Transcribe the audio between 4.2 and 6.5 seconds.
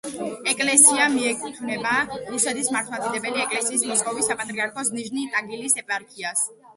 საპატრიარქოს ნიჟნი-ტაგილის ეპარქიას.